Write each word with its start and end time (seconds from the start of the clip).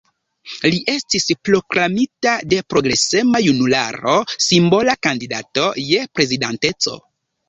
Li 0.73 0.77
estis 0.91 1.25
proklamita 1.49 2.31
de 2.53 2.61
progresema 2.73 3.41
junularo 3.47 4.15
simbola 4.47 4.97
kandidato 5.09 5.67
je 5.89 6.01
Prezidanteco. 6.21 6.97